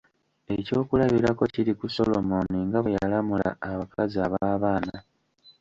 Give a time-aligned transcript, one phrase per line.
[0.55, 4.97] Ekyokulabirako kiri ku Solomon nga bwe yalamula abakazi ab'abaana.